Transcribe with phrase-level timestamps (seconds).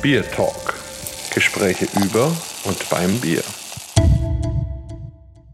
[0.00, 0.74] Bier Talk.
[1.34, 2.26] Gespräche über
[2.64, 3.42] und beim Bier.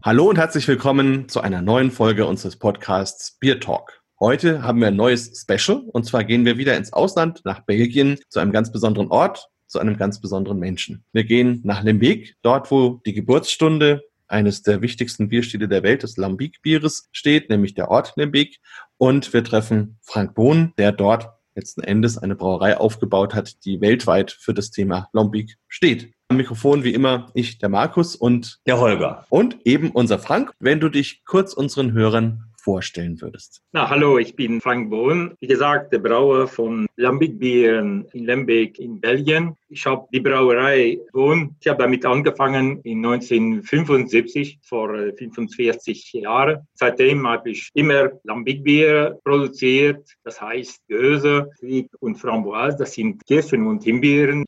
[0.03, 4.03] Hallo und herzlich willkommen zu einer neuen Folge unseres Podcasts Bier Talk.
[4.19, 8.19] Heute haben wir ein neues Special und zwar gehen wir wieder ins Ausland nach Belgien
[8.29, 11.03] zu einem ganz besonderen Ort, zu einem ganz besonderen Menschen.
[11.11, 16.17] Wir gehen nach Limbeek, dort wo die Geburtsstunde eines der wichtigsten Bierstile der Welt, des
[16.17, 18.59] Lambic-Bieres, steht, nämlich der Ort Limbeek.
[18.97, 24.31] Und wir treffen Frank Bohn, der dort letzten Endes eine Brauerei aufgebaut hat, die weltweit
[24.31, 26.13] für das Thema Lambic steht.
[26.27, 29.25] Am Mikrofon wie immer ich, der Markus und der Holger.
[29.29, 33.61] Und eben unser Frank, wenn du dich kurz unseren Hörern vorstellen würdest.
[33.73, 35.35] Na, hallo, ich bin Frank Bohn.
[35.39, 39.55] Wie gesagt, der Brauer von Lambic Bieren in Lembeek in Belgien.
[39.69, 46.67] Ich habe die Brauerei Bohn, ich habe damit angefangen in 1975, vor 45 äh, Jahren.
[46.73, 51.51] Seitdem habe ich immer Lambic Bier produziert, das heißt Göse,
[51.99, 54.43] und Framboise, das sind Kirschen- und Himbeeren,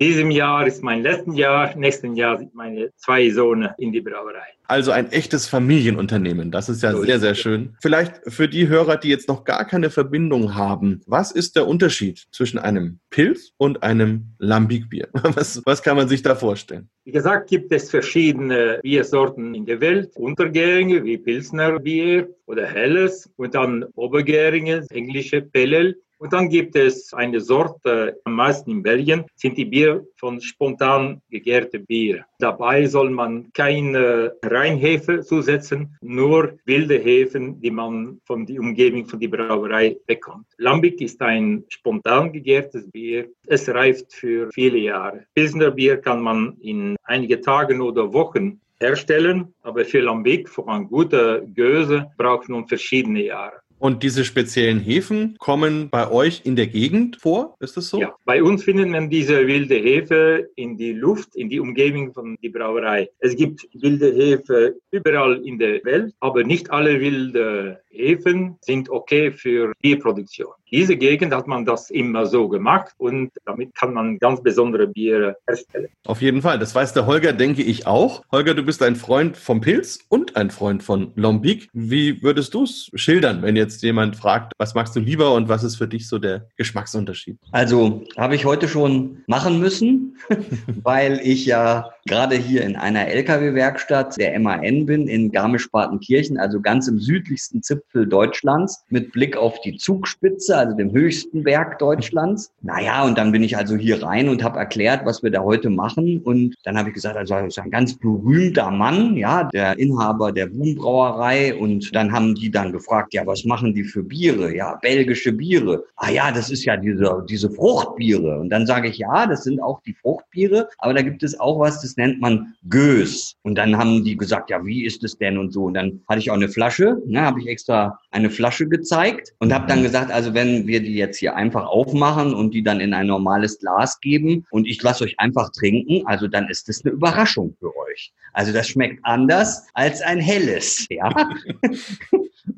[0.00, 4.54] diesem Jahr ist mein letztes Jahr, nächsten Jahr sind meine zwei Söhne in die Brauerei.
[4.66, 6.50] Also ein echtes Familienunternehmen.
[6.50, 7.76] Das ist ja so sehr, ist sehr schön.
[7.82, 12.26] Vielleicht für die Hörer, die jetzt noch gar keine Verbindung haben, was ist der Unterschied
[12.30, 15.08] zwischen einem Pilz und einem Lambic-Bier?
[15.40, 16.88] Was, was kann man sich da vorstellen?
[17.04, 20.10] Wie gesagt, gibt es verschiedene Biersorten in der Welt.
[20.16, 25.96] Untergärige wie Pilsner Bier oder Helles und dann Obergärige, englische Pellel.
[26.20, 31.22] Und dann gibt es eine Sorte, am meisten in Belgien, sind die Bier von spontan
[31.30, 32.26] gegärte Bier.
[32.38, 39.18] Dabei soll man keine Reinhefe zusetzen, nur wilde Hefen, die man von der Umgebung von
[39.18, 40.44] der Brauerei bekommt.
[40.58, 43.26] Lambic ist ein spontan gegärtes Bier.
[43.46, 45.24] Es reift für viele Jahre.
[45.34, 50.84] Pilsner Bier kann man in einige Tagen oder Wochen herstellen, aber für Lambic, für eine
[50.84, 53.60] gute Göse, braucht man verschiedene Jahre.
[53.80, 57.56] Und diese speziellen Hefen kommen bei euch in der Gegend vor?
[57.60, 57.98] Ist das so?
[57.98, 62.36] Ja, bei uns findet man diese wilde Hefe in die Luft, in die Umgebung von
[62.42, 63.08] der Brauerei.
[63.20, 69.32] Es gibt wilde Hefe überall in der Welt, aber nicht alle wilde Hefen sind okay
[69.32, 70.52] für Bierproduktion.
[70.70, 75.36] Diese Gegend hat man das immer so gemacht und damit kann man ganz besondere Biere
[75.46, 75.88] herstellen.
[76.06, 78.22] Auf jeden Fall, das weiß der Holger, denke ich auch.
[78.30, 81.68] Holger, du bist ein Freund vom Pilz und ein Freund von Lombic.
[81.72, 85.64] Wie würdest du es schildern, wenn jetzt jemand fragt, was magst du lieber und was
[85.64, 87.38] ist für dich so der Geschmacksunterschied?
[87.50, 90.16] Also habe ich heute schon machen müssen,
[90.82, 96.86] weil ich ja gerade hier in einer Lkw-Werkstatt der MAN bin, in Garmisch-Partenkirchen, also ganz
[96.86, 102.52] im südlichsten Zipfel Deutschlands, mit Blick auf die Zugspitze also dem höchsten Berg Deutschlands.
[102.62, 105.70] Naja, und dann bin ich also hier rein und habe erklärt, was wir da heute
[105.70, 106.20] machen.
[106.22, 110.46] Und dann habe ich gesagt, also ist ein ganz berühmter Mann, ja, der Inhaber der
[110.46, 111.54] Boombrauerei.
[111.54, 114.54] Und dann haben die dann gefragt, ja, was machen die für Biere?
[114.54, 115.84] Ja, belgische Biere.
[115.96, 118.38] Ah ja, das ist ja diese, diese Fruchtbiere.
[118.38, 121.58] Und dann sage ich, ja, das sind auch die Fruchtbiere, aber da gibt es auch
[121.58, 123.34] was, das nennt man Gös.
[123.42, 125.64] Und dann haben die gesagt, ja, wie ist es denn und so.
[125.64, 129.52] Und dann hatte ich auch eine Flasche, ne, habe ich extra eine Flasche gezeigt und
[129.52, 132.80] habe dann gesagt, also wenn wenn wir die jetzt hier einfach aufmachen und die dann
[132.80, 136.84] in ein normales Glas geben und ich lasse euch einfach trinken, also dann ist das
[136.84, 138.12] eine Überraschung für euch.
[138.32, 141.10] Also das schmeckt anders als ein helles, ja.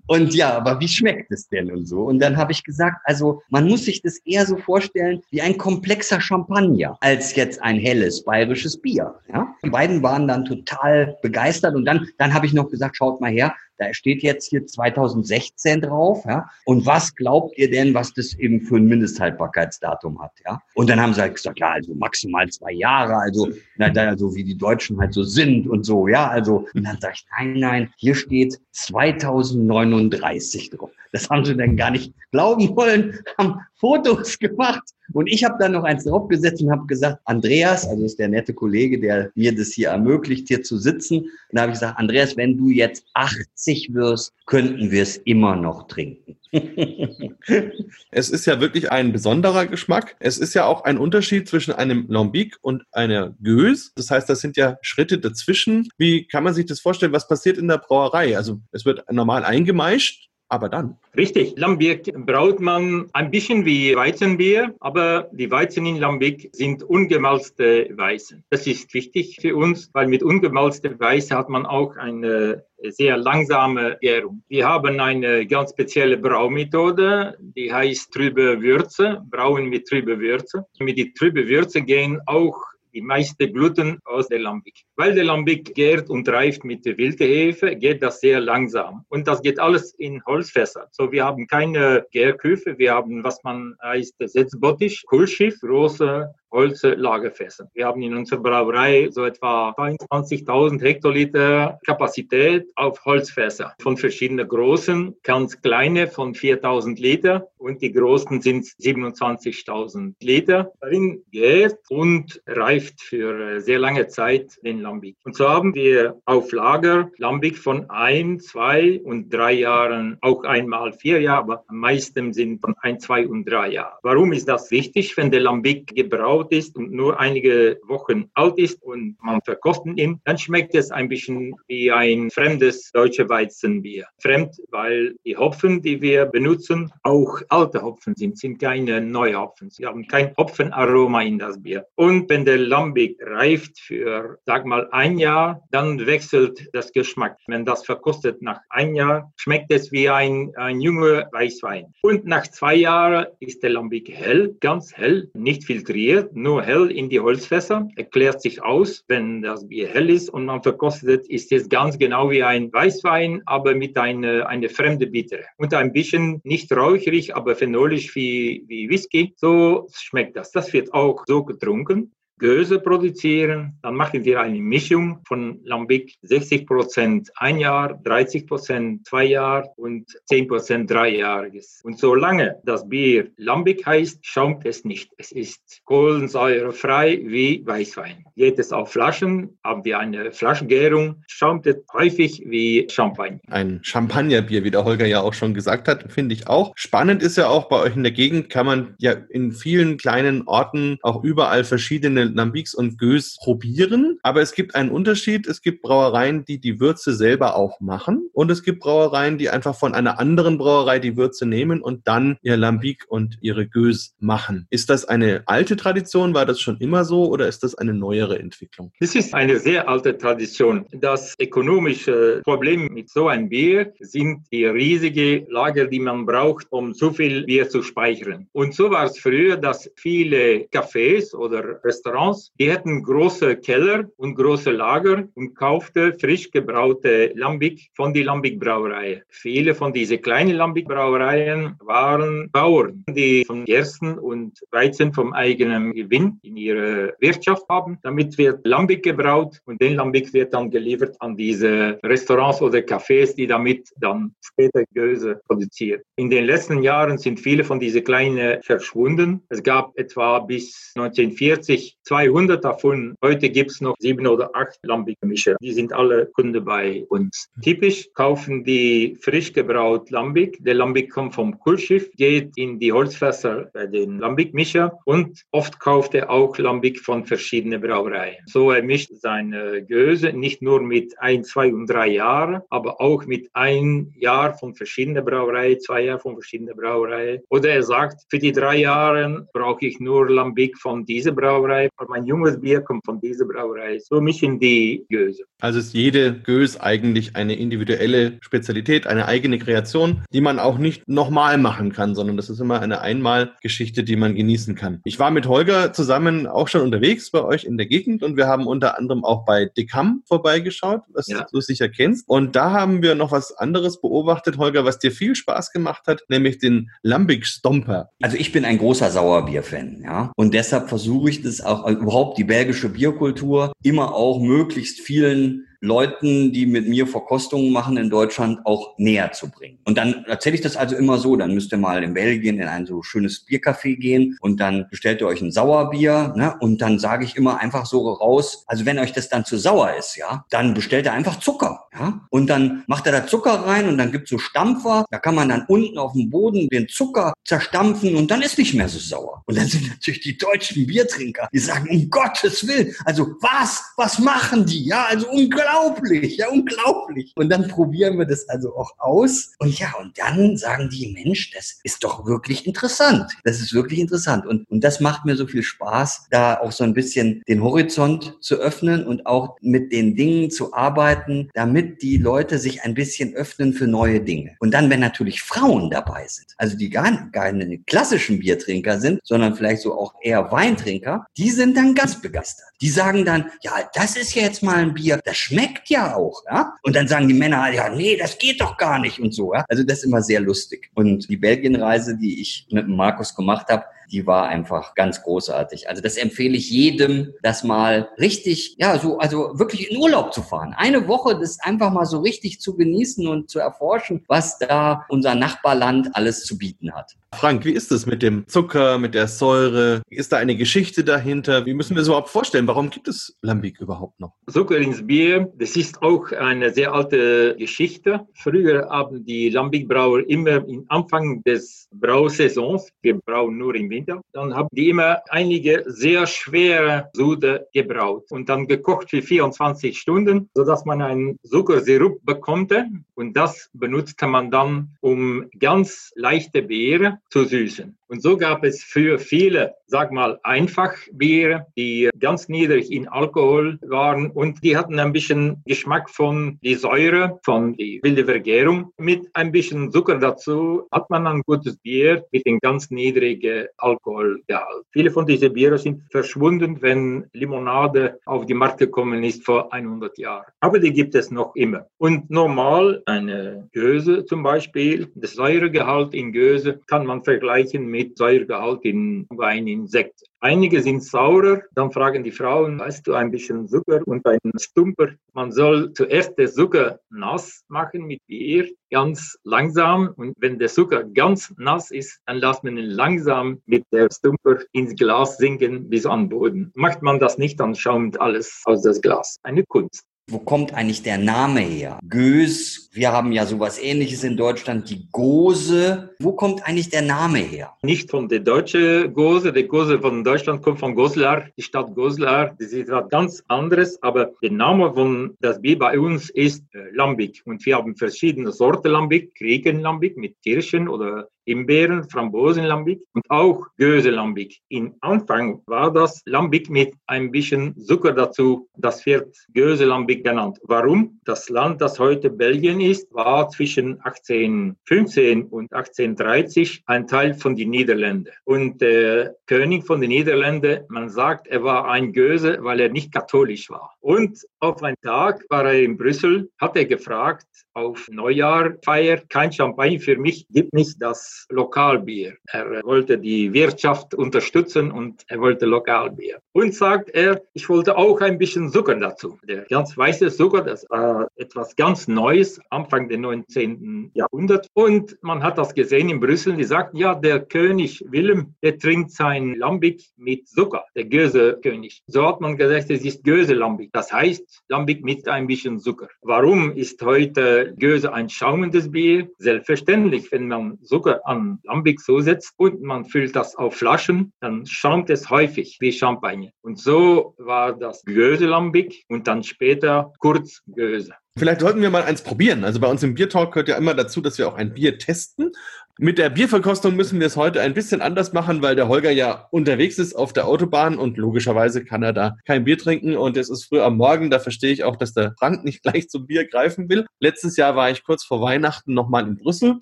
[0.07, 2.03] Und ja, aber wie schmeckt es denn und so?
[2.03, 5.57] Und dann habe ich gesagt, also man muss sich das eher so vorstellen wie ein
[5.57, 9.15] komplexer Champagner als jetzt ein helles bayerisches Bier.
[9.33, 9.55] Ja?
[9.65, 13.31] Die beiden waren dann total begeistert und dann, dann habe ich noch gesagt, schaut mal
[13.31, 16.25] her, da steht jetzt hier 2016 drauf.
[16.27, 16.49] Ja?
[16.65, 20.33] Und was glaubt ihr denn, was das eben für ein Mindesthaltbarkeitsdatum hat?
[20.45, 20.61] Ja?
[20.75, 24.45] Und dann haben sie halt gesagt, ja, also maximal zwei Jahre, also, na, also wie
[24.45, 26.07] die Deutschen halt so sind und so.
[26.09, 30.91] Ja, also, und dann sage ich, nein, nein, hier steht 2039 drauf.
[31.13, 34.83] Das haben sie dann gar nicht glauben wollen, haben Fotos gemacht.
[35.13, 38.55] Und ich habe dann noch eins draufgesetzt und habe gesagt, Andreas, also ist der nette
[38.55, 41.19] Kollege, der mir das hier ermöglicht, hier zu sitzen.
[41.19, 45.55] Und da habe ich gesagt, Andreas, wenn du jetzt 80 wirst, könnten wir es immer
[45.55, 46.39] noch trinken.
[48.11, 50.17] es ist ja wirklich ein besonderer Geschmack.
[50.19, 53.93] Es ist ja auch ein Unterschied zwischen einem Lambic und einer Gös.
[53.97, 55.89] Das heißt, das sind ja Schritte dazwischen.
[55.99, 57.13] Wie kann man sich das vorstellen?
[57.13, 58.37] Was passiert in der Brauerei?
[58.37, 60.99] Also es wird normal eingemeischt aber dann.
[61.17, 61.55] Richtig.
[61.57, 68.45] Lambic braut man ein bisschen wie Weizenbier, aber die Weizen in Lambic sind ungemalzte Weizen.
[68.51, 73.97] Das ist wichtig für uns, weil mit ungemalzter Weiße hat man auch eine sehr langsame
[74.03, 74.43] Gärung.
[74.49, 80.67] Wir haben eine ganz spezielle Braumethode, die heißt trübe Würze, brauen mit trübe Würze.
[80.79, 84.83] Mit die trübe Würze gehen auch die meiste Gluten aus der Lambic.
[84.97, 89.05] Weil der Lambic gärt und reift mit der wilden Hefe, geht das sehr langsam.
[89.09, 90.89] Und das geht alles in Holzfässer.
[90.91, 97.69] So, wir haben keine Gärküfe, wir haben, was man heißt, Setzbottich, Kulschiff, große Holzlagerfässern.
[97.75, 105.17] Wir haben in unserer Brauerei so etwa 22.000 Hektoliter Kapazität auf Holzfässer von verschiedenen großen,
[105.23, 110.73] ganz kleine von 4.000 Liter und die großen sind 27.000 Liter.
[110.81, 115.17] Darin geht und reift für sehr lange Zeit den Lambic.
[115.25, 120.93] Und so haben wir auf Lager Lambic von ein, zwei und drei Jahren, auch einmal
[120.93, 123.97] vier Jahre, aber am meisten sind von ein, zwei und drei Jahren.
[124.03, 128.83] Warum ist das wichtig, wenn der Lambic gebraut ist und nur einige Wochen alt ist
[128.83, 134.07] und man verkostet ihn, dann schmeckt es ein bisschen wie ein fremdes deutsche Weizenbier.
[134.21, 139.71] Fremd, weil die Hopfen, die wir benutzen, auch alte Hopfen sind, sind keine neue Hopfen.
[139.71, 141.87] Sie haben kein Hopfenaroma in das Bier.
[141.95, 147.39] Und wenn der Lambic reift für, sag mal, ein Jahr, dann wechselt das Geschmack.
[147.47, 151.93] Wenn das verkostet nach ein Jahr, schmeckt es wie ein, ein junger Weißwein.
[152.03, 157.09] Und nach zwei Jahren ist der Lambic hell, ganz hell, nicht filtriert, nur hell in
[157.09, 161.69] die Holzfässer, erklärt sich aus, wenn das Bier hell ist und man verkostet, ist es
[161.69, 165.45] ganz genau wie ein Weißwein, aber mit einer eine fremde Bittere.
[165.57, 169.35] Und ein bisschen nicht räuchrig, aber phenolisch wie, wie Whisky.
[169.37, 170.51] So schmeckt das.
[170.51, 172.13] Das wird auch so getrunken.
[172.43, 173.79] Göse produzieren.
[173.83, 179.69] Dann machen wir eine Mischung von Lambic 60 Prozent ein Jahr, 30 Prozent zwei Jahre
[179.77, 181.81] und 10 Prozent dreijähriges.
[181.85, 185.13] Und solange das Bier Lambic heißt, schaumt es nicht.
[185.19, 188.25] Es ist kohlensäurefrei wie Weißwein.
[188.35, 193.39] Geht es auf Flaschen, haben wir eine Flaschengärung, schaumt es häufig wie Champagner.
[193.51, 196.73] Ein Champagnerbier, wie der Holger ja auch schon gesagt hat, finde ich auch.
[196.75, 200.43] Spannend ist ja auch bei euch in der Gegend, kann man ja in vielen kleinen
[200.49, 204.19] Orten auch überall verschiedene Lambics und Gös probieren.
[204.23, 205.47] Aber es gibt einen Unterschied.
[205.47, 208.29] Es gibt Brauereien, die die Würze selber auch machen.
[208.33, 212.37] Und es gibt Brauereien, die einfach von einer anderen Brauerei die Würze nehmen und dann
[212.43, 214.67] ihr Lambic und ihre Gös machen.
[214.71, 216.35] Ist das eine alte Tradition?
[216.35, 218.93] War das schon immer so oder ist das eine neuere Entwicklung?
[219.01, 220.87] Das ist eine sehr alte Tradition.
[220.93, 226.93] Das ökonomische Problem mit so einem Bier sind die riesigen Lager, die man braucht, um
[226.93, 228.49] so viel Bier zu speichern.
[228.53, 234.05] Und so war es früher, dass viele Cafés oder Restaurants Restaurants, die hatten große Keller
[234.19, 239.23] und große Lager und kaufte frisch gebraute Lambic von der Lambic Brauerei.
[239.29, 245.95] Viele von diesen kleinen Lambic Brauereien waren Bauern, die von Gersten und Weizen vom eigenen
[245.95, 247.99] Gewinn in ihre Wirtschaft haben.
[248.03, 253.35] Damit wird Lambic gebraut und den Lambic wird dann geliefert an diese Restaurants oder Cafés,
[253.35, 256.03] die damit dann später Göse produzieren.
[256.17, 259.43] In den letzten Jahren sind viele von diesen kleinen verschwunden.
[259.49, 263.15] Es gab etwa bis 1940 200 davon.
[263.23, 265.57] Heute gibt es noch sieben oder acht Lambic-Mischer.
[265.61, 267.49] Die sind alle Kunden bei uns.
[267.63, 270.59] Typisch kaufen die frisch gebraut Lambic.
[270.65, 276.15] Der Lambic kommt vom Kurschiff, geht in die Holzfässer bei den Lambic-Mischer und oft kauft
[276.15, 278.37] er auch Lambic von verschiedenen Brauereien.
[278.47, 283.27] So er mischt seine Göse nicht nur mit ein, zwei und drei Jahren, aber auch
[283.27, 287.43] mit ein Jahr von verschiedenen Brauereien, zwei Jahre von verschiedenen Brauereien.
[287.49, 292.27] Oder er sagt, für die drei Jahre brauche ich nur Lambic von dieser Brauerei, mein
[292.27, 293.99] junges Bier kommt von dieser Brauerei.
[293.99, 295.45] So mischen die Göse.
[295.61, 301.09] Also ist jede Gös eigentlich eine individuelle Spezialität, eine eigene Kreation, die man auch nicht
[301.09, 305.01] nochmal machen kann, sondern das ist immer eine Einmalgeschichte, die man genießen kann.
[305.05, 308.47] Ich war mit Holger zusammen auch schon unterwegs bei euch in der Gegend und wir
[308.47, 311.47] haben unter anderem auch bei Decam vorbeigeschaut, was ja.
[311.51, 312.29] du sicher kennst.
[312.29, 316.23] Und da haben wir noch was anderes beobachtet, Holger, was dir viel Spaß gemacht hat,
[316.29, 318.11] nämlich den Lambic Stomper.
[318.21, 320.33] Also ich bin ein großer Sauerbier-Fan, ja.
[320.37, 326.53] Und deshalb versuche ich das auch überhaupt die belgische Bierkultur immer auch möglichst vielen Leuten,
[326.53, 329.79] die mit mir Verkostungen machen in Deutschland, auch näher zu bringen.
[329.85, 332.69] Und dann erzähle ich das also immer so, dann müsst ihr mal in Belgien in
[332.69, 336.55] ein so schönes Biercafé gehen und dann bestellt ihr euch ein Sauerbier ne?
[336.61, 339.95] und dann sage ich immer einfach so raus, also wenn euch das dann zu sauer
[339.99, 343.89] ist, ja, dann bestellt ihr einfach Zucker, ja, und dann macht er da Zucker rein
[343.89, 347.33] und dann gibt's so Stampfer, da kann man dann unten auf dem Boden den Zucker
[347.45, 349.43] zerstampfen und dann ist nicht mehr so sauer.
[349.47, 354.21] Und dann sind natürlich die deutschen Biertrinker, die sagen, um Gottes Willen, also was, was
[354.21, 357.33] machen die, ja, also unglaublich unglaublich, ja, unglaublich.
[357.37, 359.53] Und dann probieren wir das also auch aus.
[359.59, 363.31] Und ja, und dann sagen die, Mensch, das ist doch wirklich interessant.
[363.45, 364.47] Das ist wirklich interessant.
[364.47, 368.37] Und, und das macht mir so viel Spaß, da auch so ein bisschen den Horizont
[368.41, 373.35] zu öffnen und auch mit den Dingen zu arbeiten, damit die Leute sich ein bisschen
[373.35, 374.57] öffnen für neue Dinge.
[374.61, 379.57] Und dann, wenn natürlich Frauen dabei sind, also die gar keine klassischen Biertrinker sind, sondern
[379.57, 382.69] vielleicht so auch eher Weintrinker, die sind dann ganz begeistert.
[382.81, 386.43] Die sagen dann, ja, das ist jetzt mal ein Bier, das schmeckt schmeckt ja auch,
[386.51, 386.75] ja.
[386.83, 389.65] Und dann sagen die Männer, ja, nee, das geht doch gar nicht und so, ja.
[389.69, 390.91] Also das ist immer sehr lustig.
[390.95, 395.89] Und die Belgienreise, die ich mit Markus gemacht habe, die war einfach ganz großartig.
[395.89, 400.43] Also das empfehle ich jedem, das mal richtig, ja, so, also wirklich in Urlaub zu
[400.43, 400.75] fahren.
[400.77, 405.35] Eine Woche das einfach mal so richtig zu genießen und zu erforschen, was da unser
[405.35, 407.17] Nachbarland alles zu bieten hat.
[407.35, 410.03] Frank, wie ist es mit dem Zucker, mit der Säure?
[410.11, 411.65] Ist da eine Geschichte dahinter?
[411.65, 412.67] Wie müssen wir es überhaupt vorstellen?
[412.67, 414.35] Warum gibt es Lambic überhaupt noch?
[414.51, 418.27] Zucker ins Bier, das ist auch eine sehr alte Geschichte.
[418.35, 424.55] Früher haben die Lambic-Brauer immer am Anfang des Brausaisons, wir brauen nur im Winter, dann
[424.55, 430.85] haben die immer einige sehr schwere Sude gebraut und dann gekocht für 24 Stunden, sodass
[430.85, 432.73] man einen Zuckersirup bekommt
[433.15, 437.97] und das benutzte man dann, um ganz leichte Beere zu süßen.
[438.13, 443.79] Und so gab es für viele, sag mal, einfach Biere, die ganz niedrig in Alkohol
[443.81, 448.93] waren und die hatten ein bisschen Geschmack von die Säure, von die wilde Vergärung.
[448.99, 454.85] Mit ein bisschen Zucker dazu hat man ein gutes Bier mit einem ganz niedrigen Alkoholgehalt.
[454.91, 460.19] Viele von diesen Bieren sind verschwunden, wenn Limonade auf die Markt gekommen ist vor 100
[460.19, 460.53] Jahren.
[460.61, 461.87] Aber die gibt es noch immer.
[461.97, 468.19] Und normal eine Göse zum Beispiel, das Säuregehalt in Göse kann man vergleichen mit mit
[468.19, 470.21] Säuregehalt in Wein, in Sekt.
[470.41, 475.11] Einige sind saurer, dann fragen die Frauen, weißt du, ein bisschen Zucker und ein Stumper.
[475.35, 480.13] Man soll zuerst den Zucker nass machen mit Bier, ganz langsam.
[480.17, 484.59] Und wenn der Zucker ganz nass ist, dann lässt man ihn langsam mit der Stumper
[484.73, 486.73] ins Glas sinken bis an Boden.
[486.75, 489.39] Macht man das nicht, dann schaumt alles aus das Glas.
[489.45, 490.05] Eine Kunst.
[490.31, 491.99] Wo kommt eigentlich der Name her?
[492.09, 496.15] Gös, wir haben ja sowas ähnliches in Deutschland, die Gose.
[496.21, 497.73] Wo kommt eigentlich der Name her?
[497.83, 499.53] Nicht von der deutschen Gose.
[499.53, 502.55] Die Gose von Deutschland kommt von Goslar, die Stadt Goslar.
[502.59, 506.91] Das ist etwas ganz anderes, aber der Name von das Bier bei uns ist äh,
[506.93, 507.43] Lambic.
[507.45, 514.61] Und wir haben verschiedene Sorten Lambic, Kriegen-Lambic mit Kirschen oder Himbeeren, Frambosenlambic und auch Göse-Lambic.
[514.69, 518.69] Im Anfang war das Lambic mit ein bisschen Zucker dazu.
[518.77, 520.59] Das wird Göse-Lambic genannt.
[520.65, 521.21] Warum?
[521.25, 527.71] Das Land, das heute Belgien ist, war zwischen 1815 und 1830 ein Teil von den
[527.71, 528.31] Niederlanden.
[528.45, 533.13] Und der König von den Niederlanden, man sagt, er war ein Göse, weil er nicht
[533.13, 533.95] katholisch war.
[534.01, 539.99] Und auf einen Tag war er in Brüssel, hat er gefragt, auf Neujahrfeier, kein Champagner
[539.99, 542.37] für mich, gibt nicht das Lokalbier.
[542.47, 546.41] Er wollte die Wirtschaft unterstützen und er wollte Lokalbier.
[546.53, 549.39] Und sagt er, ich wollte auch ein bisschen Zucker dazu.
[549.49, 554.11] Der ganz weiße Zucker, das war etwas ganz Neues, Anfang des 19.
[554.15, 554.69] Jahrhunderts.
[554.75, 556.57] Und man hat das gesehen in Brüssel.
[556.57, 562.03] Die sagten, ja, der König Wilhelm, der trinkt sein Lambic mit Zucker, der Göse-König.
[562.07, 563.91] So hat man gesagt, es ist Göse-Lambic.
[563.93, 566.09] Das heißt, Lambic mit ein bisschen Zucker.
[566.23, 569.29] Warum ist heute Göse ein schaumendes Bier?
[569.39, 575.11] Selbstverständlich, wenn man Zucker an Lambic zusetzt und man füllt das auf Flaschen, dann schaumt
[575.11, 576.51] es häufig wie Champagner.
[576.63, 581.15] Und so war das Göse Lambic und dann später kurz Göse.
[581.39, 582.63] Vielleicht sollten wir mal eins probieren.
[582.63, 585.53] Also bei uns im Biertalk gehört ja immer dazu, dass wir auch ein Bier testen.
[585.99, 589.47] Mit der Bierverkostung müssen wir es heute ein bisschen anders machen, weil der Holger ja
[589.51, 593.51] unterwegs ist auf der Autobahn und logischerweise kann er da kein Bier trinken und es
[593.51, 594.31] ist früh am Morgen.
[594.31, 597.07] Da verstehe ich auch, dass der Frank nicht gleich zum Bier greifen will.
[597.21, 599.81] Letztes Jahr war ich kurz vor Weihnachten nochmal in Brüssel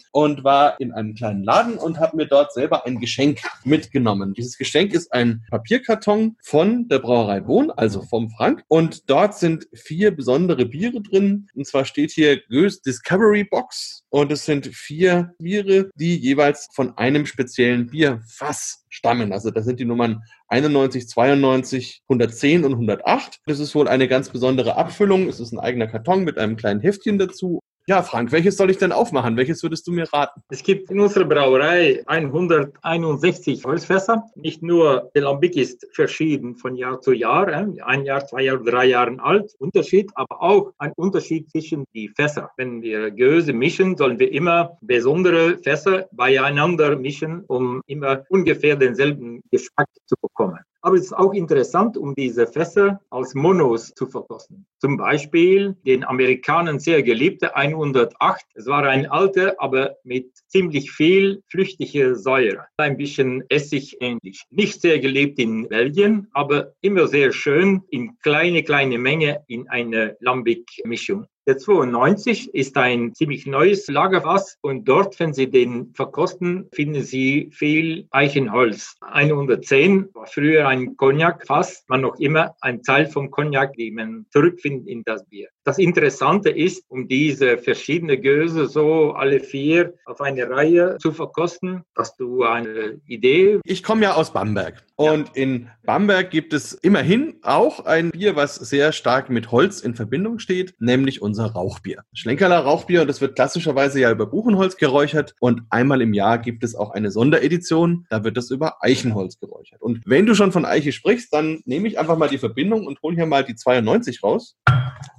[0.10, 4.34] und war in einem kleinen Laden und habe mir dort selber ein Geschenk mitgenommen.
[4.34, 8.64] Dieses Geschenk ist ein Papierkarton von der Brauerei Bohn, also vom Frank.
[8.66, 11.39] Und dort sind vier besondere Biere drin.
[11.54, 16.96] Und zwar steht hier Goes Discovery Box und es sind vier Biere, die jeweils von
[16.98, 19.32] einem speziellen Bierfass stammen.
[19.32, 23.38] Also das sind die Nummern 91, 92, 110 und 108.
[23.46, 25.28] Das ist wohl eine ganz besondere Abfüllung.
[25.28, 28.78] Es ist ein eigener Karton mit einem kleinen Heftchen dazu ja, Frank, welches soll ich
[28.78, 29.36] denn aufmachen?
[29.36, 30.42] Welches würdest du mir raten?
[30.48, 34.24] Es gibt in unserer Brauerei 161 Holzfässer.
[34.36, 38.86] Nicht nur der Lambic ist verschieden von Jahr zu Jahr, ein Jahr, zwei Jahre, drei
[38.86, 42.50] Jahre alt, Unterschied, aber auch ein Unterschied zwischen die Fässer.
[42.56, 49.42] Wenn wir Gehäuse mischen, sollen wir immer besondere Fässer beieinander mischen, um immer ungefähr denselben
[49.50, 50.60] Geschmack zu bekommen.
[50.82, 54.66] Aber es ist auch interessant, um diese Fässer als Monos zu verkosten.
[54.78, 58.46] Zum Beispiel den Amerikanern sehr geliebte 108.
[58.54, 62.66] Es war ein alter, aber mit ziemlich viel flüchtiger Säure.
[62.78, 64.44] Ein bisschen Essig ähnlich.
[64.50, 70.16] Nicht sehr geliebt in Belgien, aber immer sehr schön in kleine, kleine Menge in eine
[70.20, 71.26] Lambic-Mischung.
[71.50, 77.50] Der 92 ist ein ziemlich neues Lagerfass und dort, wenn Sie den verkosten, finden Sie
[77.52, 78.94] viel Eichenholz.
[79.00, 84.86] 110 war früher ein Cognac-Fass, man noch immer ein Teil vom Cognac, die man zurückfindet
[84.86, 85.48] in das Bier.
[85.64, 91.82] Das Interessante ist, um diese verschiedenen Göse so alle vier auf eine Reihe zu verkosten,
[91.96, 93.58] hast du eine Idee?
[93.64, 95.34] Ich komme ja aus Bamberg und ja.
[95.34, 100.38] in Bamberg gibt es immerhin auch ein Bier, was sehr stark mit Holz in Verbindung
[100.38, 102.04] steht, nämlich unser Rauchbier.
[102.12, 106.62] Schlenkerler Rauchbier und das wird klassischerweise ja über Buchenholz geräuchert und einmal im Jahr gibt
[106.64, 109.80] es auch eine Sonderedition, da wird das über Eichenholz geräuchert.
[109.80, 113.00] Und wenn du schon von Eiche sprichst, dann nehme ich einfach mal die Verbindung und
[113.00, 114.58] hole hier mal die 92 raus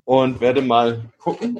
[0.05, 1.59] und werde mal gucken.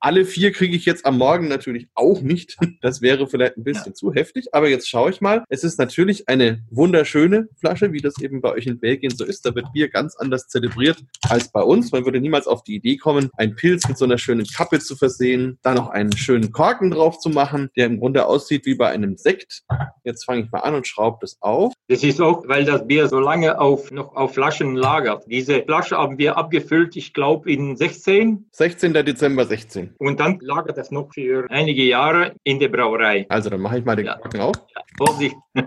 [0.00, 2.56] Alle vier kriege ich jetzt am Morgen natürlich auch nicht.
[2.80, 3.94] Das wäre vielleicht ein bisschen ja.
[3.94, 4.54] zu heftig.
[4.54, 5.42] Aber jetzt schaue ich mal.
[5.48, 9.44] Es ist natürlich eine wunderschöne Flasche, wie das eben bei euch in Belgien so ist.
[9.44, 11.90] Da wird Bier ganz anders zelebriert als bei uns.
[11.90, 14.96] Man würde niemals auf die Idee kommen, einen Pilz mit so einer schönen Kappe zu
[14.96, 18.88] versehen, da noch einen schönen Korken drauf zu machen, der im Grunde aussieht wie bei
[18.88, 19.64] einem Sekt.
[20.04, 21.72] Jetzt fange ich mal an und schraube das auf.
[21.88, 25.24] Das ist auch, weil das Bier so lange auf, noch auf Flaschen lagert.
[25.28, 28.46] Diese Flasche haben wir abgefüllt, ich glaube, in 16.
[28.52, 28.92] 16.
[28.92, 29.87] Dezember 16.
[29.98, 33.26] Und dann lagert das noch für einige Jahre in der Brauerei.
[33.28, 34.16] Also dann mache ich mal den ja.
[34.16, 34.56] Korken auf.
[34.74, 35.36] Ja, Vorsicht.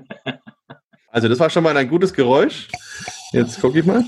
[1.10, 2.68] also das war schon mal ein gutes Geräusch.
[3.32, 4.04] Jetzt gucke ich mal.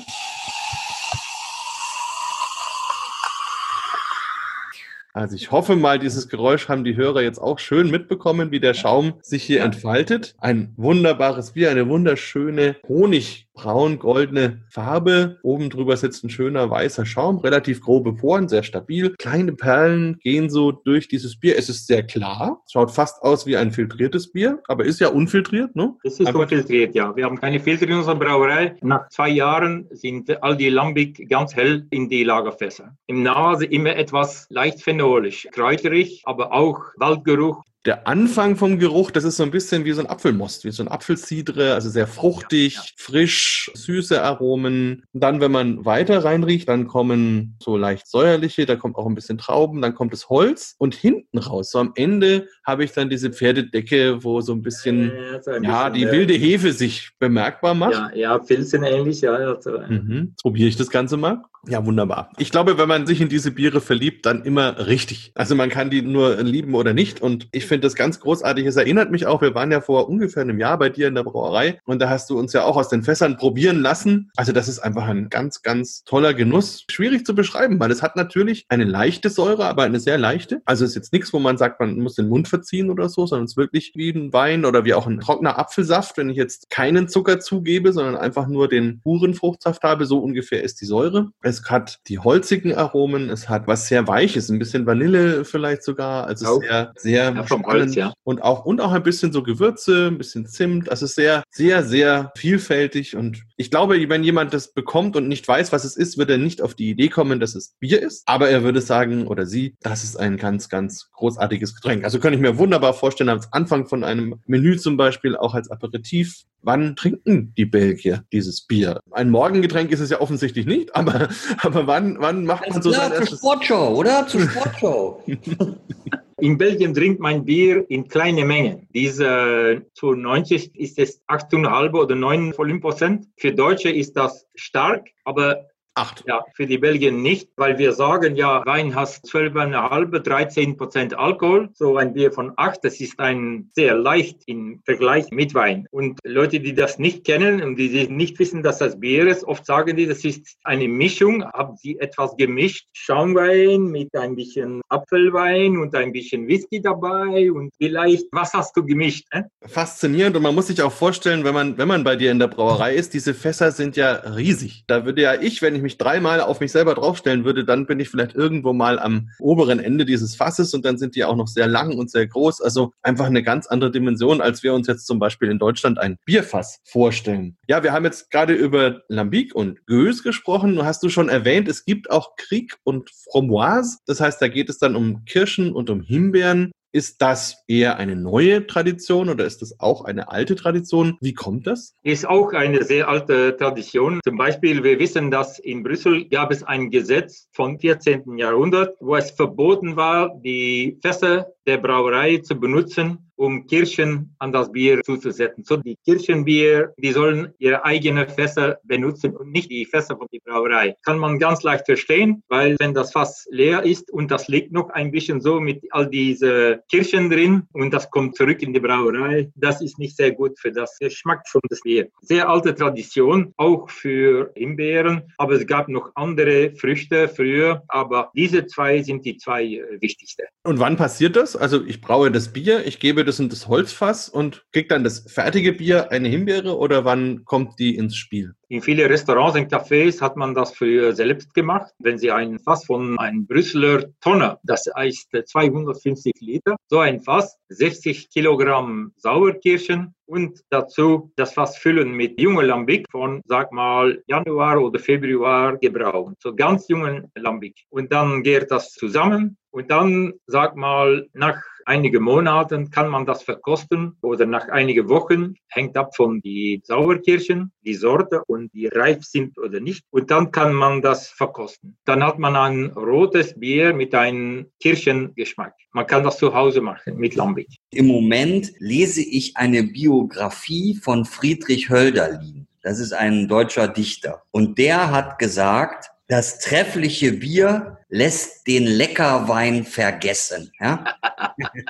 [5.14, 8.74] Also ich hoffe mal, dieses Geräusch haben die Hörer jetzt auch schön mitbekommen, wie der
[8.74, 10.34] Schaum sich hier entfaltet.
[10.40, 15.40] Ein wunderbares Bier, eine wunderschöne Honig braun-goldene Farbe.
[15.44, 19.16] Oben drüber sitzt ein schöner weißer Schaum, relativ grobe Poren, sehr stabil.
[19.20, 21.58] Kleine Perlen gehen so durch dieses Bier.
[21.58, 25.76] Es ist sehr klar, schaut fast aus wie ein filtriertes Bier, aber ist ja unfiltriert,
[25.76, 25.94] ne?
[26.04, 27.16] Es ist Einfach unfiltriert, ja.
[27.16, 28.76] Wir haben keine Filter in unserer Brauerei.
[28.82, 32.96] Nach zwei Jahren sind all die Lambic ganz hell in die Lagerfässer.
[33.08, 39.26] Im Nase immer etwas leicht phenolisch, kräuterig, aber auch Waldgeruch der Anfang vom Geruch, das
[39.26, 42.76] ist so ein bisschen wie so ein Apfelmost, wie so ein Apfelcidre, also sehr fruchtig,
[42.76, 42.88] ja, ja.
[42.96, 45.04] frisch, süße Aromen.
[45.12, 49.16] Und dann, wenn man weiter reinriecht, dann kommen so leicht säuerliche, da kommt auch ein
[49.16, 53.10] bisschen Trauben, dann kommt das Holz und hinten raus, so am Ende habe ich dann
[53.10, 57.12] diese Pferdedecke, wo so ein bisschen, ja, so ein ja bisschen, die wilde Hefe sich
[57.20, 57.94] bemerkbar macht.
[57.94, 59.34] Ja, ja Pilzen ähnlich, ja.
[59.34, 60.36] Also, mhm.
[60.42, 61.44] Probiere ich das Ganze mal.
[61.68, 62.30] Ja, wunderbar.
[62.38, 65.32] Ich glaube, wenn man sich in diese Biere verliebt, dann immer richtig.
[65.34, 67.22] Also man kann die nur lieben oder nicht.
[67.22, 68.68] Und ich finde das ganz großartig.
[68.68, 71.24] Es erinnert mich auch, wir waren ja vor ungefähr einem Jahr bei dir in der
[71.24, 74.30] Brauerei und da hast du uns ja auch aus den Fässern probieren lassen.
[74.36, 76.86] Also das ist einfach ein ganz, ganz toller Genuss.
[76.92, 80.62] Schwierig zu beschreiben, weil es hat natürlich eine leichte Säure, aber eine sehr leichte.
[80.66, 83.26] Also es ist jetzt nichts, wo man sagt, man muss den Mund verziehen oder so,
[83.26, 86.38] sondern es ist wirklich wie ein Wein oder wie auch ein trockener Apfelsaft, wenn ich
[86.38, 90.06] jetzt keinen Zucker zugebe, sondern einfach nur den puren Fruchtsaft habe.
[90.06, 91.32] So ungefähr ist die Säure.
[91.42, 96.28] Es hat die holzigen Aromen, es hat was sehr Weiches, ein bisschen Vanille vielleicht sogar.
[96.28, 98.14] Also sehr, sehr ja, Holz, ja.
[98.24, 100.90] Und auch, und auch ein bisschen so Gewürze, ein bisschen Zimt.
[100.90, 103.16] Also sehr, sehr, sehr vielfältig.
[103.16, 106.38] Und ich glaube, wenn jemand das bekommt und nicht weiß, was es ist, wird er
[106.38, 108.24] nicht auf die Idee kommen, dass es Bier ist.
[108.26, 112.04] Aber er würde sagen, oder sie, das ist ein ganz, ganz großartiges Getränk.
[112.04, 115.70] Also kann ich mir wunderbar vorstellen, als Anfang von einem Menü zum Beispiel, auch als
[115.72, 116.44] Aperitif.
[116.66, 119.02] Wann trinken die Belgier dieses Bier?
[119.12, 123.10] Ein Morgengetränk ist es ja offensichtlich nicht, aber, aber wann, wann macht man so klar,
[123.10, 123.42] sein erstes...
[123.42, 124.28] Zur Sportshow, oder?
[124.28, 125.24] Zur Sportshow.
[126.40, 128.88] In Belgien trinkt man Bier in kleine Mengen.
[128.94, 133.28] Diese zu 90 ist es 8,5 oder 9 Prozent.
[133.38, 136.24] Für Deutsche ist das stark, aber Acht.
[136.28, 141.70] Ja, für die Belgier nicht, weil wir sagen, ja, Wein hat 12,5, 13 Prozent Alkohol.
[141.76, 145.88] So ein Bier von acht, das ist ein sehr leicht im Vergleich mit Wein.
[145.92, 149.68] Und Leute, die das nicht kennen und die nicht wissen, dass das Bier ist, oft
[149.68, 151.44] sagen die, das ist eine Mischung.
[151.44, 152.88] Haben sie etwas gemischt?
[152.94, 158.84] Schaumwein mit ein bisschen Apfelwein und ein bisschen Whisky dabei und vielleicht, was hast du
[158.84, 159.28] gemischt?
[159.30, 159.44] Äh?
[159.68, 162.48] Faszinierend und man muss sich auch vorstellen, wenn man, wenn man bei dir in der
[162.48, 164.86] Brauerei ist, diese Fässer sind ja riesig.
[164.88, 168.00] Da würde ja ich, wenn ich mich dreimal auf mich selber draufstellen würde, dann bin
[168.00, 171.48] ich vielleicht irgendwo mal am oberen Ende dieses Fasses und dann sind die auch noch
[171.48, 172.62] sehr lang und sehr groß.
[172.62, 176.18] Also einfach eine ganz andere Dimension, als wir uns jetzt zum Beispiel in Deutschland ein
[176.26, 177.58] Bierfass vorstellen.
[177.68, 180.84] Ja, wir haben jetzt gerade über Lambic und Gös gesprochen.
[180.84, 183.98] Hast du schon erwähnt, es gibt auch Krieg und Fromoise.
[184.08, 186.72] Das heißt, da geht es dann um Kirschen und um Himbeeren.
[186.96, 191.18] Ist das eher eine neue Tradition oder ist das auch eine alte Tradition?
[191.22, 191.96] Wie kommt das?
[192.04, 194.20] Ist auch eine sehr alte Tradition.
[194.24, 198.38] Zum Beispiel, wir wissen, dass in Brüssel gab es ein Gesetz vom 14.
[198.38, 204.72] Jahrhundert, wo es verboten war, die Fässer der Brauerei zu benutzen um Kirschen an das
[204.72, 205.64] Bier zuzusetzen.
[205.64, 210.40] So die Kirchenbier, die sollen ihre eigenen Fässer benutzen und nicht die Fässer von der
[210.46, 210.96] Brauerei.
[211.04, 214.90] Kann man ganz leicht verstehen, weil wenn das Fass leer ist und das liegt noch
[214.90, 219.52] ein bisschen so mit all diese Kirschen drin und das kommt zurück in die Brauerei,
[219.56, 222.10] das ist nicht sehr gut für das Geschmack von das Bier.
[222.22, 228.66] Sehr alte Tradition, auch für Himbeeren, aber es gab noch andere Früchte früher, aber diese
[228.68, 230.44] zwei sind die zwei äh, wichtigsten.
[230.64, 231.56] Und wann passiert das?
[231.56, 235.32] Also ich braue das Bier, ich gebe das in das Holzfass und kriege dann das
[235.32, 238.54] fertige Bier eine Himbeere oder wann kommt die ins Spiel?
[238.70, 241.94] In vielen Restaurants und Cafés hat man das früher selbst gemacht.
[242.00, 247.56] Wenn Sie ein Fass von einem Brüsseler Tonne, das heißt 250 Liter, so ein Fass,
[247.70, 254.82] 60 Kilogramm Sauerkirschen und dazu das Fass füllen mit jungen Lambic von, sag mal, Januar
[254.82, 256.36] oder Februar gebraucht.
[256.40, 257.76] So ganz jungen Lambic.
[257.90, 263.44] Und dann geht das zusammen und dann, sag mal, nach einigen Monaten kann man das
[263.44, 269.24] verkosten oder nach einigen Wochen, hängt ab von die Sauerkirschen, die Sorte und die reif
[269.24, 270.04] sind oder nicht.
[270.12, 271.98] Und dann kann man das verkosten.
[272.06, 275.74] Dann hat man ein rotes Bier mit einem Kirschengeschmack.
[275.92, 277.68] Man kann das zu Hause machen mit Lambic.
[277.92, 282.68] Im Moment lese ich eine Biografie von Friedrich Hölderlin.
[282.82, 284.44] Das ist ein deutscher Dichter.
[284.52, 290.72] Und der hat gesagt, das treffliche Bier lässt den Leckerwein vergessen.
[290.80, 291.04] Ja?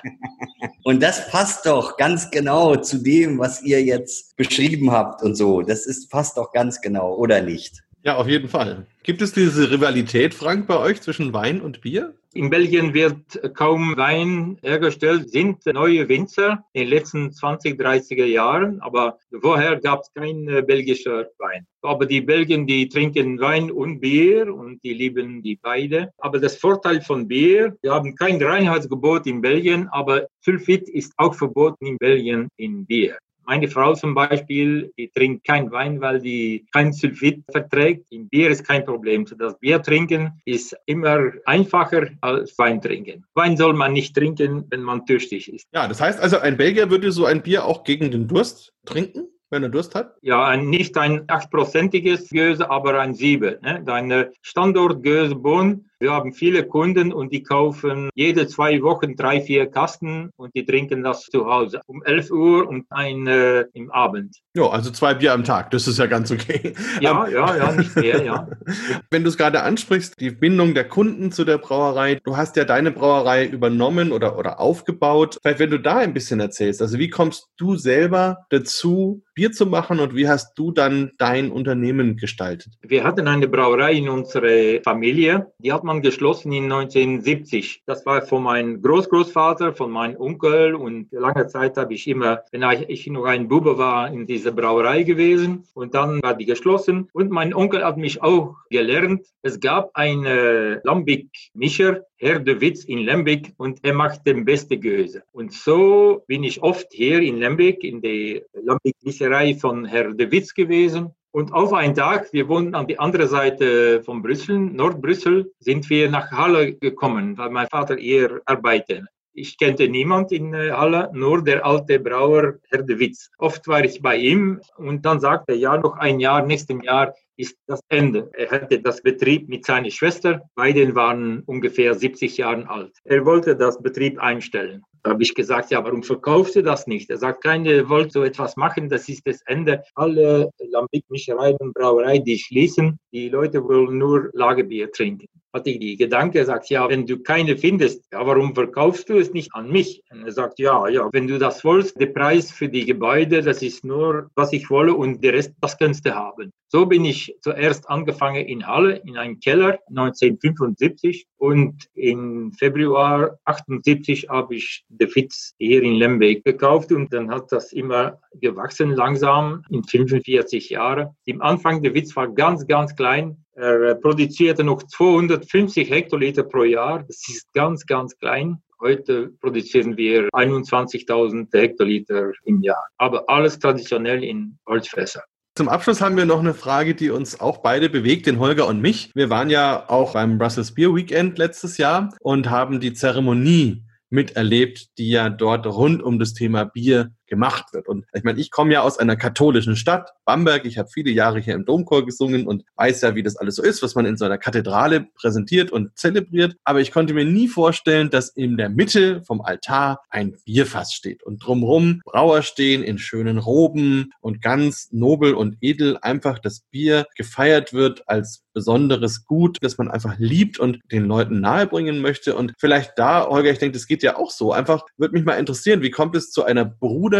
[0.83, 5.61] und das passt doch ganz genau zu dem, was ihr jetzt beschrieben habt und so.
[5.61, 7.83] Das ist passt doch ganz genau, oder nicht?
[8.03, 8.85] Ja, auf jeden Fall.
[9.03, 12.13] Gibt es diese Rivalität, Frank, bei euch zwischen Wein und Bier?
[12.35, 18.81] In Belgien wird kaum Wein hergestellt, sind neue Winzer in den letzten 20, 30er Jahren,
[18.81, 21.67] aber vorher gab es kein äh, belgischer Wein.
[21.83, 26.11] Aber die Belgier, die trinken Wein und Bier und die lieben die beide.
[26.17, 31.35] Aber das Vorteil von Bier, wir haben kein Reinheitsgebot in Belgien, aber Sulfit ist auch
[31.35, 33.15] verboten in Belgien in Bier.
[33.45, 38.05] Meine Frau zum Beispiel, die trinkt kein Wein, weil die kein Sulfit verträgt.
[38.09, 39.25] Im Bier ist kein Problem.
[39.37, 43.25] Das Bier trinken ist immer einfacher als Wein trinken.
[43.33, 45.67] Wein soll man nicht trinken, wenn man dürstig ist.
[45.73, 49.27] Ja, das heißt also, ein Belgier würde so ein Bier auch gegen den Durst trinken?
[49.53, 50.15] wenn er Durst hat?
[50.21, 53.55] Ja, ein, nicht ein achtprozentiges Göse, aber ein Sieben.
[53.61, 53.83] Ne?
[53.85, 59.67] Deine Standort-Göse Bonn wir haben viele Kunden und die kaufen jede zwei Wochen drei, vier
[59.67, 64.35] Kasten und die trinken das zu Hause um 11 Uhr und ein äh, im Abend.
[64.53, 66.73] Ja, also zwei Bier am Tag, das ist ja ganz okay.
[66.99, 68.47] Ja, ja, ja, nicht mehr, ja.
[69.09, 72.65] Wenn du es gerade ansprichst, die Bindung der Kunden zu der Brauerei, du hast ja
[72.65, 75.39] deine Brauerei übernommen oder, oder aufgebaut.
[75.41, 79.65] Vielleicht, wenn du da ein bisschen erzählst, also wie kommst du selber dazu, Bier zu
[79.65, 82.73] machen und wie hast du dann dein Unternehmen gestaltet?
[82.81, 87.83] Wir hatten eine Brauerei in unserer Familie, die hat man man geschlossen in 1970.
[87.85, 92.63] Das war von meinem Großgroßvater, von meinem Onkel und lange Zeit habe ich immer, wenn
[92.87, 97.29] ich noch ein Bube war, in dieser Brauerei gewesen und dann war die geschlossen und
[97.29, 99.27] mein Onkel hat mich auch gelernt.
[99.43, 105.21] Es gab einen Lambic-Mischer, Herr de Witz in Lembeck und er macht den besten Gehäuse.
[105.31, 110.55] Und so bin ich oft hier in Lembeck in der Lambic-Mischerei von Herr de Witz
[110.55, 115.89] gewesen und auf einen Tag, wir wohnen an die andere Seite von Brüssel, Nordbrüssel, sind
[115.89, 119.05] wir nach Halle gekommen, weil mein Vater eher arbeitet.
[119.33, 123.31] Ich kannte niemand in äh, Halle, nur der alte Brauer Herr de Witz.
[123.39, 127.15] Oft war ich bei ihm und dann sagte er, ja, noch ein Jahr, nächstes Jahr
[127.35, 128.29] ist das Ende.
[128.33, 130.43] Er hatte das Betrieb mit seiner Schwester.
[130.53, 132.95] Beide waren ungefähr 70 Jahre alt.
[133.05, 134.83] Er wollte das Betrieb einstellen.
[135.03, 137.09] Da habe ich gesagt, ja, warum verkauft ihr das nicht?
[137.09, 139.83] Er sagt, keine wollt so etwas machen, das ist das Ende.
[139.95, 145.95] Alle Lambic-Mischereien und Brauereien, die schließen, die Leute wollen nur Lagerbier trinken hatte ich die
[145.95, 150.01] Gedanke, sagt, ja, wenn du keine findest, ja, warum verkaufst du es nicht an mich?
[150.11, 153.61] Und er sagt, ja, ja, wenn du das willst, der Preis für die Gebäude, das
[153.61, 156.51] ist nur, was ich wolle und der Rest, das kannst du haben.
[156.67, 164.29] So bin ich zuerst angefangen in Halle, in einem Keller, 1975 und im Februar 78
[164.29, 169.63] habe ich The Fitz hier in Lembeck gekauft und dann hat das immer gewachsen langsam
[169.69, 171.09] in 45 Jahren.
[171.25, 176.63] Im Anfang der Witz war ganz, ganz klein, er äh, produzierte noch 250 Hektoliter pro
[176.63, 177.03] Jahr.
[177.03, 178.57] Das ist ganz, ganz klein.
[178.81, 182.83] Heute produzieren wir 21.000 Hektoliter im Jahr.
[182.97, 185.23] Aber alles traditionell in Holzfässer.
[185.55, 188.81] Zum Abschluss haben wir noch eine Frage, die uns auch beide bewegt, den Holger und
[188.81, 189.11] mich.
[189.13, 194.97] Wir waren ja auch beim Brussels Beer Weekend letztes Jahr und haben die Zeremonie miterlebt,
[194.97, 197.87] die ja dort rund um das Thema Bier gemacht wird.
[197.87, 200.65] Und ich meine, ich komme ja aus einer katholischen Stadt, Bamberg.
[200.65, 203.63] Ich habe viele Jahre hier im Domchor gesungen und weiß ja, wie das alles so
[203.63, 206.55] ist, was man in so einer Kathedrale präsentiert und zelebriert.
[206.63, 211.23] Aber ich konnte mir nie vorstellen, dass in der Mitte vom Altar ein Bierfass steht
[211.23, 217.07] und drumherum Brauer stehen in schönen Roben und ganz nobel und edel einfach das Bier
[217.15, 222.35] gefeiert wird als besonderes Gut, das man einfach liebt und den Leuten nahebringen möchte.
[222.35, 224.53] Und vielleicht da, Holger, ich denke, das geht ja auch so.
[224.53, 226.65] Einfach würde mich mal interessieren, wie kommt es zu einer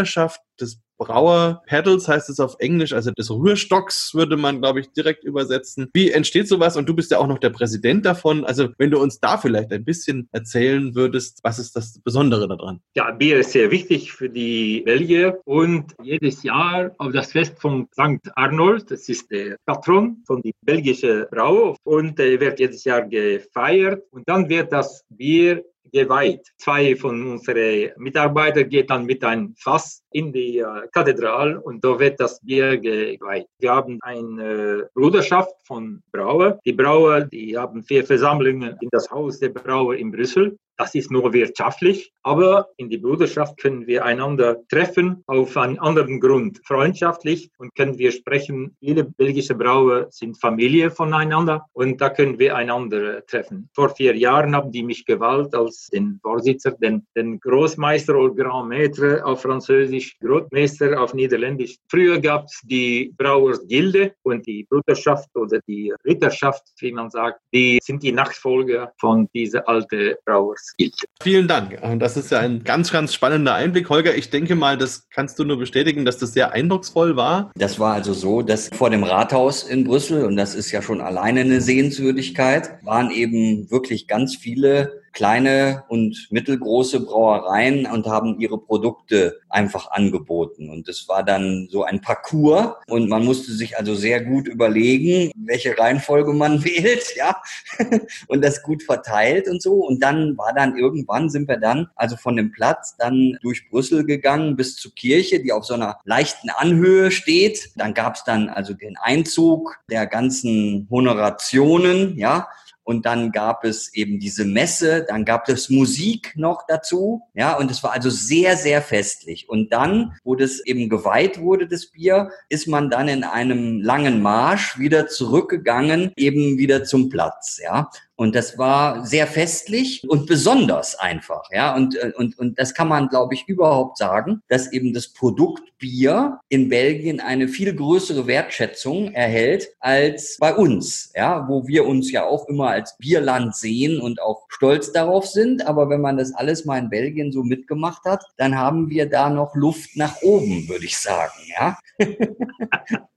[0.04, 4.92] Bruderschaft des Brauer Pedals heißt es auf Englisch, also des Rührstocks würde man, glaube ich,
[4.92, 5.90] direkt übersetzen.
[5.94, 6.78] Wie entsteht sowas?
[6.78, 8.46] Und du bist ja auch noch der Präsident davon.
[8.46, 12.80] Also wenn du uns da vielleicht ein bisschen erzählen würdest, was ist das Besondere daran?
[12.96, 17.88] Ja, Bier ist sehr wichtig für die Belgier und jedes Jahr auf das Fest von
[17.92, 18.30] St.
[18.36, 24.04] Arnold, das ist der Patron von die belgische Brau und äh, wird jedes Jahr gefeiert
[24.12, 26.52] und dann wird das Bier geweiht.
[26.58, 31.98] Zwei von unseren Mitarbeitern geht dann mit einem Fass in die äh, Kathedrale und da
[32.00, 33.48] wird das Bier geweiht.
[33.60, 36.60] Wir haben eine Bruderschaft von Brauer.
[36.66, 41.12] Die Brauer, die haben vier Versammlungen in das Haus der Brauer in Brüssel das ist
[41.12, 47.52] nur wirtschaftlich, aber in die Bruderschaft können wir einander treffen auf einen anderen Grund, freundschaftlich
[47.58, 48.76] und können wir sprechen.
[48.80, 53.70] Viele belgische Brauer sind Familie voneinander und da können wir einander treffen.
[53.74, 58.72] Vor vier Jahren haben die mich gewählt als den Vorsitzer, den, den Großmeister oder Grand
[58.72, 61.78] Maître auf Französisch, Großmeister auf Niederländisch.
[61.90, 67.80] Früher gab es die Brauersgilde und die Bruderschaft oder die Ritterschaft, wie man sagt, die
[67.84, 70.96] sind die Nachfolger von dieser alten Brauers gilt.
[71.22, 71.80] Vielen Dank.
[72.00, 73.90] Das ist ja ein ganz, ganz spannender Einblick.
[73.90, 77.52] Holger, ich denke mal, das kannst du nur bestätigen, dass das sehr eindrucksvoll war.
[77.56, 81.02] Das war also so, dass vor dem Rathaus in Brüssel, und das ist ja schon
[81.02, 88.58] alleine eine Sehenswürdigkeit, waren eben wirklich ganz viele kleine und mittelgroße Brauereien und haben ihre
[88.58, 90.70] Produkte einfach angeboten.
[90.70, 95.32] Und es war dann so ein Parcours und man musste sich also sehr gut überlegen,
[95.36, 97.36] welche Reihenfolge man wählt, ja,
[98.28, 99.86] und das gut verteilt und so.
[99.86, 104.06] Und dann war dann irgendwann sind wir dann also von dem Platz dann durch Brüssel
[104.06, 107.72] gegangen bis zur Kirche, die auf so einer leichten Anhöhe steht.
[107.76, 112.48] Dann gab es dann also den Einzug der ganzen Honorationen, ja,
[112.84, 117.72] und dann gab es eben diese Messe, dann gab es Musik noch dazu, ja, und
[117.72, 119.50] es war also sehr, sehr festlich.
[119.50, 124.22] Und dann, wo das eben geweiht wurde, das Bier, ist man dann in einem langen
[124.22, 127.90] Marsch wieder zurückgegangen, eben wieder zum Platz, ja.
[128.16, 131.76] Und das war sehr festlich und besonders einfach, ja.
[131.76, 135.64] Und, äh, und, und das kann man, glaube ich, überhaupt sagen, dass eben das Produkt
[135.80, 142.12] Bier in Belgien eine viel größere Wertschätzung erhält als bei uns, ja, wo wir uns
[142.12, 145.66] ja auch immer als Bierland sehen und auch stolz darauf sind.
[145.66, 149.30] Aber wenn man das alles mal in Belgien so mitgemacht hat, dann haben wir da
[149.30, 151.78] noch Luft nach oben, würde ich sagen, ja.